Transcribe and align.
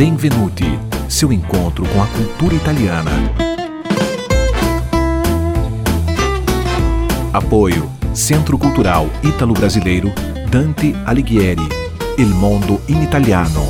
Benvenuti, 0.00 0.64
seu 1.10 1.30
encontro 1.30 1.86
com 1.86 2.02
a 2.02 2.06
cultura 2.06 2.54
italiana. 2.54 3.10
Apoio 7.34 7.86
Centro 8.14 8.56
Cultural 8.56 9.10
Ítalo-Brasileiro 9.22 10.10
Dante 10.50 10.94
Alighieri. 11.04 11.68
Il 12.16 12.28
mondo 12.28 12.80
in 12.88 13.02
italiano. 13.02 13.60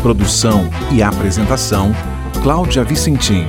Produção 0.00 0.70
e 0.92 1.02
apresentação 1.02 1.92
Cláudia 2.40 2.84
Vicentim. 2.84 3.48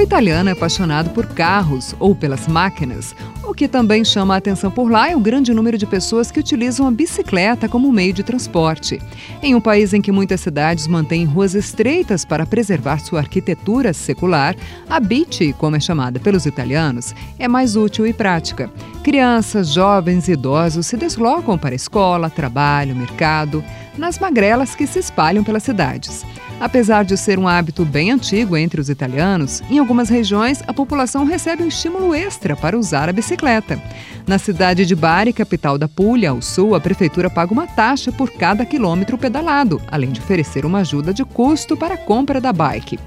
O 0.00 0.02
italiano 0.02 0.48
é 0.48 0.52
apaixonado 0.52 1.10
por 1.10 1.26
carros 1.26 1.94
ou 2.00 2.14
pelas 2.14 2.48
máquinas. 2.48 3.14
O 3.44 3.52
que 3.52 3.68
também 3.68 4.02
chama 4.02 4.32
a 4.32 4.38
atenção 4.38 4.70
por 4.70 4.90
lá 4.90 5.10
é 5.10 5.14
o 5.14 5.20
grande 5.20 5.52
número 5.52 5.76
de 5.76 5.84
pessoas 5.84 6.30
que 6.30 6.40
utilizam 6.40 6.88
a 6.88 6.90
bicicleta 6.90 7.68
como 7.68 7.92
meio 7.92 8.14
de 8.14 8.22
transporte. 8.22 8.98
Em 9.42 9.54
um 9.54 9.60
país 9.60 9.92
em 9.92 10.00
que 10.00 10.10
muitas 10.10 10.40
cidades 10.40 10.86
mantêm 10.86 11.26
ruas 11.26 11.54
estreitas 11.54 12.24
para 12.24 12.46
preservar 12.46 12.98
sua 13.00 13.18
arquitetura 13.18 13.92
secular, 13.92 14.56
a 14.88 14.98
bici, 14.98 15.52
como 15.52 15.76
é 15.76 15.80
chamada 15.80 16.18
pelos 16.18 16.46
italianos, 16.46 17.14
é 17.38 17.46
mais 17.46 17.76
útil 17.76 18.06
e 18.06 18.14
prática. 18.14 18.70
Crianças, 19.02 19.68
jovens 19.68 20.28
e 20.28 20.32
idosos 20.32 20.86
se 20.86 20.96
deslocam 20.96 21.58
para 21.58 21.74
escola, 21.74 22.30
trabalho, 22.30 22.96
mercado, 22.96 23.62
nas 23.98 24.18
magrelas 24.18 24.74
que 24.74 24.86
se 24.86 24.98
espalham 24.98 25.44
pelas 25.44 25.62
cidades. 25.62 26.24
Apesar 26.60 27.06
de 27.06 27.16
ser 27.16 27.38
um 27.38 27.48
hábito 27.48 27.86
bem 27.86 28.10
antigo 28.10 28.54
entre 28.54 28.82
os 28.82 28.90
italianos, 28.90 29.62
em 29.70 29.78
algumas 29.78 30.10
regiões 30.10 30.62
a 30.66 30.74
população 30.74 31.24
recebe 31.24 31.62
um 31.62 31.68
estímulo 31.68 32.14
extra 32.14 32.54
para 32.54 32.78
usar 32.78 33.08
a 33.08 33.12
bicicleta. 33.12 33.80
Na 34.26 34.38
cidade 34.38 34.84
de 34.84 34.94
Bari, 34.94 35.32
capital 35.32 35.78
da 35.78 35.88
Puglia, 35.88 36.30
ao 36.30 36.42
sul, 36.42 36.74
a 36.74 36.80
prefeitura 36.80 37.30
paga 37.30 37.52
uma 37.52 37.66
taxa 37.66 38.12
por 38.12 38.30
cada 38.30 38.66
quilômetro 38.66 39.16
pedalado, 39.16 39.80
além 39.90 40.10
de 40.10 40.20
oferecer 40.20 40.66
uma 40.66 40.80
ajuda 40.80 41.14
de 41.14 41.24
custo 41.24 41.76
para 41.76 41.94
a 41.94 41.98
compra 41.98 42.40
da 42.40 42.52
bike. 42.52 42.98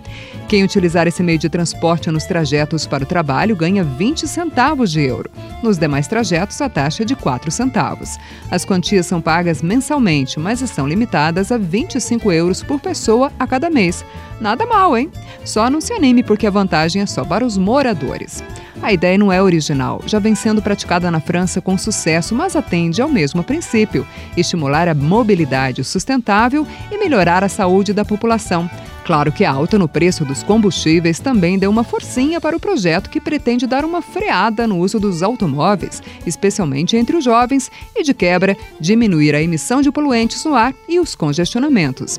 Quem 0.47 0.63
utilizar 0.63 1.07
esse 1.07 1.23
meio 1.23 1.39
de 1.39 1.49
transporte 1.49 2.11
nos 2.11 2.25
trajetos 2.25 2.85
para 2.85 3.03
o 3.03 3.07
trabalho 3.07 3.55
ganha 3.55 3.83
20 3.83 4.27
centavos 4.27 4.91
de 4.91 5.01
euro. 5.01 5.31
Nos 5.63 5.77
demais 5.77 6.07
trajetos, 6.07 6.59
a 6.59 6.67
taxa 6.67 7.03
é 7.03 7.05
de 7.05 7.15
4 7.15 7.49
centavos. 7.49 8.17
As 8.51 8.65
quantias 8.65 9.05
são 9.05 9.21
pagas 9.21 9.61
mensalmente, 9.61 10.39
mas 10.39 10.61
estão 10.61 10.87
limitadas 10.87 11.51
a 11.51 11.57
25 11.57 12.31
euros 12.31 12.61
por 12.61 12.79
pessoa 12.79 13.31
a 13.43 13.47
cada 13.47 13.69
mês. 13.69 14.03
Nada 14.41 14.65
mal, 14.65 14.97
hein? 14.97 15.11
Só 15.45 15.69
se 15.81 15.93
anime 15.93 16.23
porque 16.23 16.47
a 16.47 16.51
vantagem 16.51 17.01
é 17.01 17.05
só 17.05 17.23
para 17.23 17.45
os 17.45 17.57
moradores. 17.57 18.43
A 18.83 18.91
ideia 18.91 19.17
não 19.17 19.31
é 19.31 19.41
original, 19.41 20.01
já 20.05 20.19
vem 20.19 20.35
sendo 20.35 20.61
praticada 20.61 21.09
na 21.09 21.21
França 21.21 21.61
com 21.61 21.77
sucesso, 21.77 22.35
mas 22.35 22.53
atende 22.53 23.01
ao 23.01 23.07
mesmo 23.07 23.41
princípio: 23.41 24.05
estimular 24.35 24.89
a 24.89 24.93
mobilidade 24.93 25.85
sustentável 25.85 26.67
e 26.91 26.97
melhorar 26.97 27.45
a 27.45 27.49
saúde 27.49 27.93
da 27.93 28.03
população. 28.03 28.69
Claro 29.05 29.33
que 29.33 29.43
a 29.43 29.51
alta 29.51 29.77
no 29.77 29.87
preço 29.87 30.23
dos 30.23 30.43
combustíveis 30.43 31.19
também 31.19 31.59
deu 31.59 31.69
uma 31.69 31.83
forcinha 31.83 32.39
para 32.39 32.55
o 32.55 32.59
projeto 32.59 33.09
que 33.09 33.19
pretende 33.19 33.67
dar 33.67 33.83
uma 33.83 34.01
freada 34.01 34.65
no 34.65 34.79
uso 34.79 34.97
dos 34.97 35.21
automóveis, 35.21 36.01
especialmente 36.25 36.95
entre 36.95 37.17
os 37.17 37.23
jovens, 37.23 37.69
e 37.93 38.01
de 38.01 38.13
quebra, 38.13 38.55
diminuir 38.79 39.35
a 39.35 39.41
emissão 39.41 39.81
de 39.81 39.91
poluentes 39.91 40.43
no 40.45 40.55
ar 40.55 40.73
e 40.87 41.01
os 41.01 41.15
congestionamentos. 41.15 42.17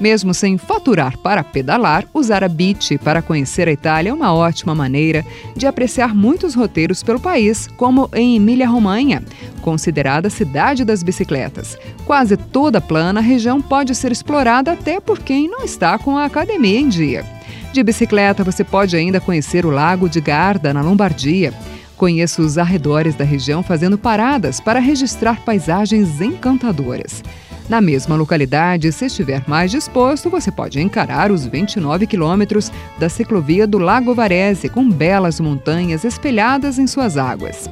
Mesmo 0.00 0.32
sem 0.32 0.56
faturar 0.56 1.18
para 1.18 1.44
pedalar, 1.44 2.06
usar 2.14 2.42
a 2.42 2.48
Bici 2.48 2.96
para 2.96 3.20
conhecer 3.20 3.68
a 3.68 3.72
Itália 3.72 4.10
é 4.10 4.14
uma 4.14 4.34
ótima 4.34 4.74
maneira 4.74 5.24
de 5.54 5.66
apreciar 5.66 6.01
muitos 6.08 6.54
roteiros 6.54 7.02
pelo 7.02 7.20
país, 7.20 7.68
como 7.76 8.08
em 8.14 8.36
Emília-Romanha, 8.36 9.22
considerada 9.60 10.30
cidade 10.30 10.84
das 10.84 11.02
bicicletas. 11.02 11.78
Quase 12.04 12.36
toda 12.36 12.80
plana, 12.80 13.20
a 13.20 13.22
região 13.22 13.60
pode 13.60 13.94
ser 13.94 14.12
explorada 14.12 14.72
até 14.72 15.00
por 15.00 15.18
quem 15.18 15.48
não 15.48 15.64
está 15.64 15.98
com 15.98 16.18
a 16.18 16.24
academia 16.24 16.80
em 16.80 16.88
dia. 16.88 17.24
De 17.72 17.82
bicicleta, 17.82 18.44
você 18.44 18.62
pode 18.62 18.96
ainda 18.96 19.20
conhecer 19.20 19.64
o 19.64 19.70
Lago 19.70 20.08
de 20.08 20.20
Garda, 20.20 20.74
na 20.74 20.82
Lombardia. 20.82 21.54
Conheça 21.96 22.42
os 22.42 22.58
arredores 22.58 23.14
da 23.14 23.24
região 23.24 23.62
fazendo 23.62 23.96
paradas 23.96 24.60
para 24.60 24.80
registrar 24.80 25.42
paisagens 25.44 26.20
encantadoras. 26.20 27.22
Na 27.68 27.80
mesma 27.80 28.16
localidade, 28.16 28.92
se 28.92 29.06
estiver 29.06 29.42
mais 29.46 29.70
disposto, 29.70 30.28
você 30.28 30.50
pode 30.50 30.80
encarar 30.80 31.30
os 31.30 31.46
29 31.46 32.06
quilômetros 32.06 32.70
da 32.98 33.08
ciclovia 33.08 33.66
do 33.66 33.78
Lago 33.78 34.14
Varese, 34.14 34.68
com 34.68 34.90
belas 34.90 35.40
montanhas 35.40 36.04
espelhadas 36.04 36.78
em 36.78 36.86
suas 36.86 37.16
águas. 37.16 37.70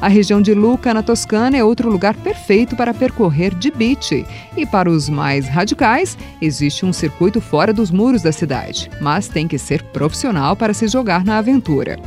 A 0.00 0.08
região 0.08 0.40
de 0.40 0.54
Lucca, 0.54 0.94
na 0.94 1.02
Toscana, 1.02 1.58
é 1.58 1.64
outro 1.64 1.90
lugar 1.90 2.14
perfeito 2.14 2.74
para 2.74 2.94
percorrer 2.94 3.54
de 3.54 3.70
beach. 3.70 4.24
E 4.56 4.64
para 4.64 4.88
os 4.88 5.10
mais 5.10 5.46
radicais, 5.46 6.16
existe 6.40 6.86
um 6.86 6.92
circuito 6.92 7.38
fora 7.38 7.70
dos 7.70 7.90
muros 7.90 8.22
da 8.22 8.32
cidade, 8.32 8.90
mas 8.98 9.28
tem 9.28 9.46
que 9.46 9.58
ser 9.58 9.82
profissional 9.82 10.56
para 10.56 10.72
se 10.72 10.88
jogar 10.88 11.22
na 11.22 11.36
aventura. 11.36 11.98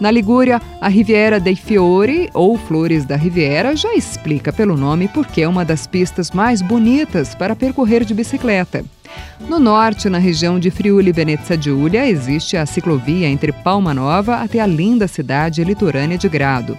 Na 0.00 0.10
Ligúria, 0.10 0.62
a 0.80 0.88
Riviera 0.88 1.38
dei 1.38 1.54
Fiori, 1.54 2.30
ou 2.32 2.56
Flores 2.56 3.04
da 3.04 3.16
Riviera, 3.16 3.76
já 3.76 3.94
explica 3.94 4.50
pelo 4.50 4.74
nome 4.74 5.08
porque 5.08 5.42
é 5.42 5.48
uma 5.48 5.62
das 5.62 5.86
pistas 5.86 6.30
mais 6.30 6.62
bonitas 6.62 7.34
para 7.34 7.54
percorrer 7.54 8.02
de 8.02 8.14
bicicleta. 8.14 8.82
No 9.46 9.58
norte, 9.60 10.08
na 10.08 10.16
região 10.16 10.58
de 10.58 10.70
Friuli 10.70 11.12
Venezia 11.12 11.60
Giulia, 11.60 12.08
existe 12.08 12.56
a 12.56 12.64
ciclovia 12.64 13.28
entre 13.28 13.52
Palma 13.52 13.92
Nova 13.92 14.36
até 14.36 14.60
a 14.60 14.66
linda 14.66 15.06
cidade 15.06 15.62
litorânea 15.62 16.16
de 16.16 16.28
Grado. 16.30 16.78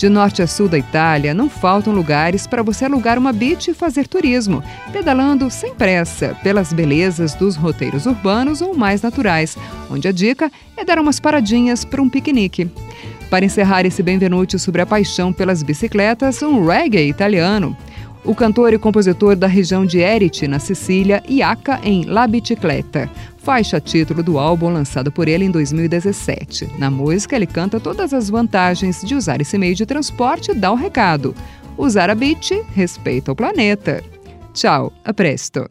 De 0.00 0.08
norte 0.08 0.40
a 0.40 0.46
sul 0.46 0.66
da 0.66 0.78
Itália, 0.78 1.34
não 1.34 1.50
faltam 1.50 1.92
lugares 1.92 2.46
para 2.46 2.62
você 2.62 2.86
alugar 2.86 3.18
uma 3.18 3.34
beach 3.34 3.70
e 3.70 3.74
fazer 3.74 4.08
turismo, 4.08 4.64
pedalando 4.90 5.50
sem 5.50 5.74
pressa 5.74 6.34
pelas 6.42 6.72
belezas 6.72 7.34
dos 7.34 7.54
roteiros 7.54 8.06
urbanos 8.06 8.62
ou 8.62 8.74
mais 8.74 9.02
naturais, 9.02 9.58
onde 9.90 10.08
a 10.08 10.12
dica 10.12 10.50
é 10.74 10.86
dar 10.86 10.98
umas 10.98 11.20
paradinhas 11.20 11.84
para 11.84 12.00
um 12.00 12.08
piquenique. 12.08 12.70
Para 13.28 13.44
encerrar 13.44 13.84
esse 13.84 14.02
Benvenuti 14.02 14.58
sobre 14.58 14.80
a 14.80 14.86
paixão 14.86 15.34
pelas 15.34 15.62
bicicletas, 15.62 16.40
um 16.40 16.66
reggae 16.66 17.06
italiano. 17.06 17.76
O 18.24 18.34
cantor 18.34 18.72
e 18.72 18.78
compositor 18.78 19.36
da 19.36 19.46
região 19.46 19.84
de 19.84 19.98
Eriti, 19.98 20.48
na 20.48 20.58
Sicília, 20.58 21.22
Iaca 21.28 21.78
em 21.84 22.04
La 22.04 22.26
Bicicletta, 22.26 23.10
faixa 23.50 23.80
título 23.80 24.22
do 24.22 24.38
álbum 24.38 24.72
lançado 24.72 25.10
por 25.10 25.26
ele 25.26 25.44
em 25.44 25.50
2017. 25.50 26.68
Na 26.78 26.88
música, 26.88 27.34
ele 27.34 27.48
canta 27.48 27.80
todas 27.80 28.14
as 28.14 28.30
vantagens 28.30 29.02
de 29.02 29.12
usar 29.16 29.40
esse 29.40 29.58
meio 29.58 29.74
de 29.74 29.84
transporte 29.84 30.52
e 30.52 30.54
dá 30.54 30.70
o 30.70 30.74
um 30.74 30.76
recado. 30.76 31.34
Usar 31.76 32.10
a 32.10 32.14
bici 32.14 32.62
respeita 32.76 33.32
o 33.32 33.34
planeta. 33.34 34.04
Tchau, 34.54 34.92
a 35.04 35.12
presto. 35.12 35.66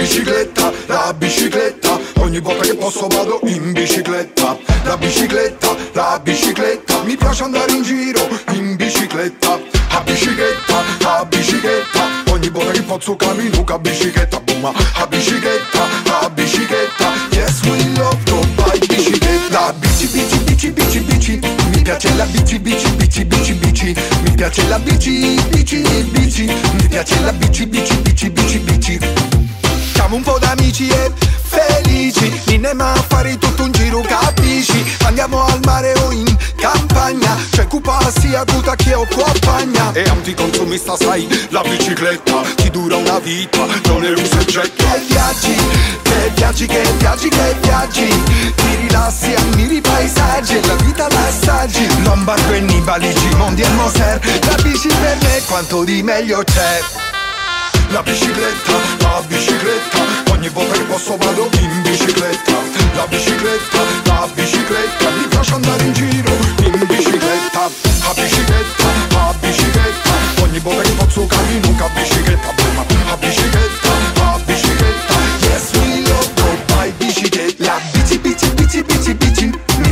Bicicletta, 0.00 0.72
la 0.86 1.12
bicicletta, 1.12 2.00
ogni 2.20 2.40
volta 2.40 2.64
che 2.64 2.74
posso 2.74 3.06
vado 3.06 3.38
in 3.44 3.72
bicicletta, 3.72 4.58
la 4.84 4.96
bicicletta, 4.96 5.49
mi 7.04 7.16
piace 7.16 7.42
andare 7.44 7.72
in 7.72 7.82
giro 7.82 8.28
in 8.52 8.76
bicicletta. 8.76 9.58
A 9.92 10.00
bicicletta, 10.02 10.82
a 11.18 11.24
bicicletta, 11.24 12.32
ogni 12.32 12.48
volta 12.48 12.72
che 12.72 12.82
posso 12.82 13.16
cammino 13.16 13.64
con 13.64 13.80
bicicletta. 13.80 14.40
Boom, 14.40 14.64
a 14.64 15.06
bicicletta, 15.06 15.86
a 16.20 16.30
bicicletta, 16.30 17.12
yes 17.32 17.60
we 17.64 17.76
love 17.96 18.22
to 18.24 18.38
buy 18.54 18.78
bicicletta. 18.78 19.72
Bici, 19.74 20.06
bici, 20.08 20.38
bici, 20.38 20.70
bici, 20.70 21.00
bici, 21.00 21.40
mi 21.70 21.82
piace 21.82 22.14
la 22.14 22.24
bici, 22.24 22.58
bici, 22.58 22.90
bici, 22.90 23.24
bici, 23.24 23.54
bici, 23.54 23.94
mi 24.22 24.30
piace 24.32 24.66
la 24.68 24.78
bici, 24.78 25.40
bici, 25.48 25.82
bici, 26.10 26.44
mi 26.44 26.88
piace 26.88 27.20
la 27.20 27.32
bici, 27.32 27.66
bici, 27.66 27.96
bici, 27.96 28.30
bici, 28.30 28.58
bici. 28.58 28.98
Siamo 29.92 30.16
un 30.16 30.22
po' 30.22 30.38
d'amici 30.38 30.88
e 30.88 31.12
felici 31.42 32.32
Minema 32.46 32.92
a 32.92 33.04
fare 33.06 33.36
tutto 33.38 33.64
un 33.64 33.72
giro 33.72 34.00
capisci 34.00 34.82
Andiamo 35.04 35.44
al 35.44 35.60
mare 35.64 35.92
Sia 38.10 38.40
acuta 38.40 38.74
che 38.74 38.94
ho 38.94 39.06
tua 39.06 39.32
pagna 39.40 39.92
E 39.92 40.02
anticonsumista 40.02 40.96
sai 40.96 41.28
la 41.50 41.62
bicicletta 41.62 42.42
Ti 42.56 42.70
dura 42.70 42.96
una 42.96 43.18
vita 43.20 43.66
non 43.86 44.04
è 44.04 44.10
un 44.10 44.24
soggetto. 44.24 44.84
Che 44.84 45.00
viaggi, 45.06 45.54
che 46.02 46.30
viaggi, 46.34 46.66
che 46.66 46.82
viaggi, 46.98 47.28
che 47.28 47.56
viaggi. 47.60 48.24
Ti 48.54 48.76
rilassi, 48.80 49.34
ammiri 49.34 49.76
i 49.76 49.80
paesaggi 49.80 50.56
E 50.56 50.66
la 50.66 50.74
vita 50.74 51.08
la 51.08 51.26
assaggi. 51.26 51.86
Lombardo 52.02 52.52
e 52.52 52.60
Nibaligi, 52.60 53.34
Mondi 53.36 53.62
e 53.62 53.68
Moser 53.70 54.20
La 54.46 54.62
bici 54.62 54.88
per 54.88 55.16
me 55.22 55.42
quanto 55.46 55.84
di 55.84 56.02
meglio 56.02 56.42
c'è. 56.44 56.80
La 57.88 58.02
bicicletta, 58.02 58.72
la 59.00 59.22
bicicletta 59.26 60.32
Ogni 60.32 60.48
volta 60.48 60.72
che 60.74 60.84
posso 60.84 61.16
vado 61.16 61.48
in 61.58 61.82
bicicletta. 61.82 62.52
La 62.94 63.06
bicicletta, 63.06 63.78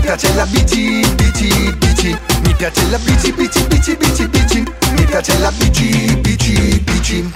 piace 0.08 0.32
la 0.32 0.46
bici, 0.46 1.06
bici, 1.16 1.76
bici. 1.76 2.18
Mi 2.42 2.54
piace 2.54 2.88
la 2.88 2.96
bici, 2.96 3.30
bici, 3.30 3.62
bici, 3.64 3.94
bici, 3.94 4.26
bici. 4.26 4.64
Mi 4.92 5.04
piace 5.04 5.38
la 5.38 5.50
bici, 5.50 6.16
bici, 6.22 6.80
bici. 6.80 7.30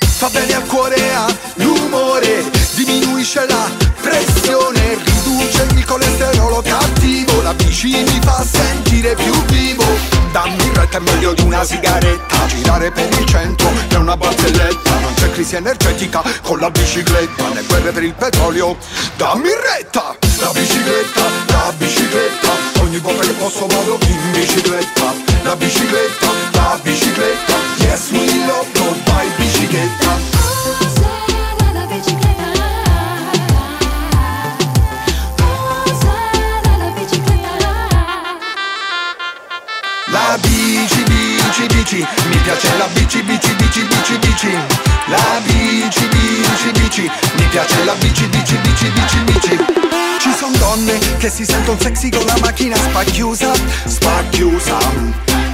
Fa 0.00 0.28
bene 0.28 0.54
al 0.54 0.66
cuore, 0.66 0.96
all'umore 1.14 2.44
Diminuisce 2.74 3.46
la 3.48 3.70
pressione. 4.02 4.98
Riduce 5.02 5.66
il 5.74 5.84
colesterolo 5.86 6.60
cattivo. 6.60 7.40
La 7.40 7.54
bici 7.54 7.88
mi 7.88 8.20
fa 8.22 8.44
sentire 8.44 9.14
più 9.14 9.32
vivo. 9.46 9.84
Dammi 10.32 10.70
retta 10.74 10.98
è 10.98 11.00
meglio 11.00 11.32
di 11.32 11.42
una 11.42 11.64
sigaretta. 11.64 12.46
Girare 12.48 12.90
per 12.90 13.08
il 13.08 13.24
centro 13.24 13.72
è 13.88 13.94
una 13.94 14.18
barzelletta. 14.18 14.98
Non 14.98 15.14
c'è 15.14 15.30
crisi 15.30 15.56
energetica 15.56 16.22
con 16.42 16.58
la 16.58 16.70
bicicletta. 16.70 17.48
Né 17.54 17.62
guerre 17.66 17.92
per 17.92 18.02
il 18.02 18.12
petrolio. 18.12 18.76
Dammi 19.16 19.48
retta 19.48 20.15
La 20.38 20.52
bicicletta, 20.52 21.22
la 21.48 21.72
bicicletta. 21.78 22.82
Ogni 22.82 22.98
volta 22.98 23.22
che 23.22 23.32
posso 23.32 23.66
vado 23.66 23.98
in 24.06 24.30
bicicletta. 24.32 25.14
La 25.42 25.56
bicicletta, 25.56 26.30
la 26.52 26.78
bicicletta 26.82 27.45
bici, 41.56 41.66
bici. 41.74 42.06
Mi 42.28 42.36
piace 42.38 42.76
la 42.76 42.86
bici, 42.92 43.22
bici, 43.22 43.54
bici, 43.54 43.82
bici, 43.84 44.18
bici. 44.18 44.50
La 45.06 45.40
bici, 45.42 46.06
bici, 46.08 46.70
bici. 46.72 47.10
Mi 47.36 47.44
piace 47.44 47.84
la 47.84 47.94
bici, 47.94 48.26
bici, 48.26 48.56
bici, 48.56 48.90
bici, 48.90 49.18
bici. 49.24 49.64
Ci 50.18 50.32
son 50.38 50.52
donne 50.58 50.98
che 51.18 51.30
si 51.30 51.44
sentono 51.44 51.78
sexy 51.80 52.10
con 52.10 52.24
la 52.26 52.36
macchina 52.40 52.76
spacchiusa 52.76 53.52
Spacchiusa. 53.84 54.76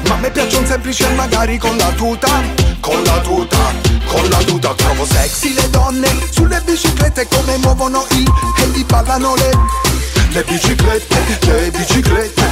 Ma 0.06 0.14
a 0.14 0.16
me 0.16 0.30
piacciono 0.30 0.66
semplici 0.66 1.02
e 1.02 1.08
magari 1.14 1.58
con 1.58 1.76
la 1.76 1.90
tuta 1.90 2.42
Con 2.80 3.02
la 3.04 3.18
tuta, 3.20 3.72
con 4.06 4.28
la 4.28 4.38
tuta. 4.38 4.74
Trovo 4.74 5.04
sexy 5.04 5.54
le 5.54 5.70
donne 5.70 6.08
Sulle 6.30 6.60
biciclette 6.64 7.28
come 7.28 7.56
muovono 7.58 8.04
i 8.10 8.24
E 8.58 8.66
li 8.68 8.84
ballano 8.84 9.34
le 9.36 9.90
le 10.32 10.42
biciclette, 10.44 11.14
le 11.44 11.70
biciclette, 11.70 12.42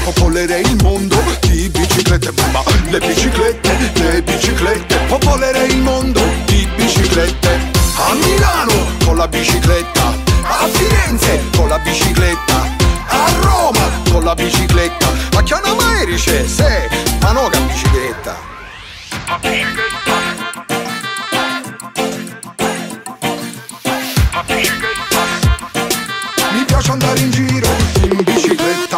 bicicletta, 15.41 15.43
a 15.43 15.43
Chianama 15.43 16.01
Erice, 16.01 16.47
se, 16.47 16.89
ma 17.21 17.33
no 17.33 17.49
che 17.49 17.59
bicicletta. 17.61 18.37
Mi 26.53 26.65
piace 26.65 26.91
andare 26.91 27.21
in 27.21 27.31
giro 27.31 27.69
in 28.03 28.23
bicicletta, 28.25 28.90